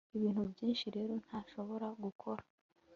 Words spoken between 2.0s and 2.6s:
gukora